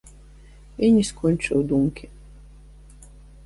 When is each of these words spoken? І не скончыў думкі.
І 0.87 0.89
не 0.95 1.03
скончыў 1.11 1.59
думкі. 1.75 2.05